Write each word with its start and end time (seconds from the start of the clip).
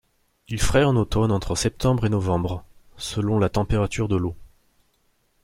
Il 0.47 0.59
fraye 0.59 0.83
en 0.83 0.95
automne 0.95 1.31
entre 1.31 1.53
septembre 1.53 2.07
et 2.07 2.09
novembre, 2.09 2.65
selon 2.97 3.37
la 3.37 3.49
température 3.49 4.07
de 4.07 4.15
l’eau. 4.15 4.35